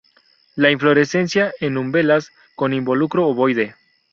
[0.55, 3.75] La inflorescencia en umbelas con involucro ovoide.